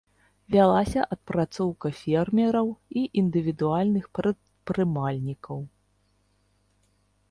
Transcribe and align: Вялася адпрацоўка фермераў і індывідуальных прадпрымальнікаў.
Вялася 0.53 1.03
адпрацоўка 1.15 1.87
фермераў 2.01 2.67
і 3.03 3.05
індывідуальных 3.23 4.03
прадпрымальнікаў. 4.21 5.59